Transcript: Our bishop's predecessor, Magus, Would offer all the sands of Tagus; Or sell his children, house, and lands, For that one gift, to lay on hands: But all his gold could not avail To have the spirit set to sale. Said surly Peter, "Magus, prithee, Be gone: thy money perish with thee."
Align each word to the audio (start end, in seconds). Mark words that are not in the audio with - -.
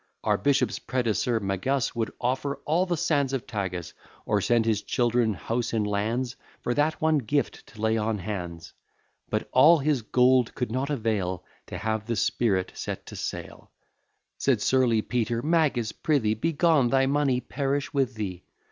Our 0.23 0.35
bishop's 0.39 0.79
predecessor, 0.79 1.39
Magus, 1.39 1.95
Would 1.95 2.09
offer 2.19 2.55
all 2.65 2.87
the 2.87 2.97
sands 2.97 3.33
of 3.33 3.45
Tagus; 3.45 3.93
Or 4.25 4.41
sell 4.41 4.63
his 4.63 4.81
children, 4.81 5.35
house, 5.35 5.73
and 5.73 5.85
lands, 5.85 6.35
For 6.63 6.73
that 6.73 6.99
one 6.99 7.19
gift, 7.19 7.67
to 7.67 7.81
lay 7.81 7.97
on 7.97 8.17
hands: 8.17 8.73
But 9.29 9.47
all 9.51 9.77
his 9.77 10.01
gold 10.01 10.55
could 10.55 10.71
not 10.71 10.89
avail 10.89 11.43
To 11.67 11.77
have 11.77 12.07
the 12.07 12.15
spirit 12.15 12.71
set 12.73 13.05
to 13.05 13.15
sale. 13.15 13.69
Said 14.39 14.63
surly 14.63 15.03
Peter, 15.03 15.43
"Magus, 15.43 15.91
prithee, 15.91 16.33
Be 16.33 16.51
gone: 16.51 16.89
thy 16.89 17.05
money 17.05 17.39
perish 17.39 17.93
with 17.93 18.15
thee." 18.15 18.43